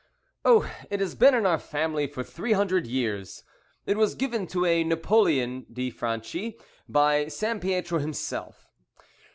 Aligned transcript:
"Oh! 0.43 0.67
it 0.89 0.99
has 0.99 1.13
been 1.13 1.35
in 1.35 1.45
our 1.45 1.59
family 1.59 2.07
for 2.07 2.23
three 2.23 2.53
hundred 2.53 2.87
years. 2.87 3.43
It 3.85 3.97
was 3.97 4.15
given 4.15 4.47
to 4.47 4.65
a 4.65 4.83
Napoleon 4.83 5.67
de 5.71 5.91
Franchi 5.91 6.57
by 6.89 7.25
Sampietro 7.27 7.99
himself." 7.99 8.67